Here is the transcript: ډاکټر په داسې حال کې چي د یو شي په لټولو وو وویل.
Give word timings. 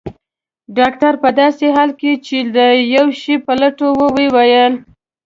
ډاکټر 0.77 1.13
په 1.23 1.29
داسې 1.41 1.65
حال 1.75 1.91
کې 1.99 2.11
چي 2.25 2.37
د 2.55 2.57
یو 2.95 3.07
شي 3.21 3.35
په 3.45 3.53
لټولو 3.61 4.05
وو 4.07 4.27
وویل. 4.35 4.73